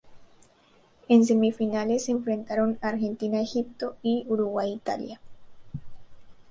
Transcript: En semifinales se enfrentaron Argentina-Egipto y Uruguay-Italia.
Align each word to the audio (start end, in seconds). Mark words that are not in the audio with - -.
En 1.09 1.23
semifinales 1.25 2.05
se 2.05 2.11
enfrentaron 2.11 2.79
Argentina-Egipto 2.81 3.97
y 4.01 4.25
Uruguay-Italia. 4.27 5.21